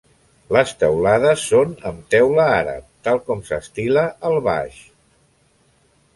Les 0.55 0.71
teulades 0.83 1.43
són 1.49 1.75
amb 1.89 2.07
teula 2.15 2.47
àrab, 2.63 2.89
tal 3.09 3.21
com 3.29 3.45
s'estila 3.51 4.09
al 4.31 4.41
Baix. 4.51 4.83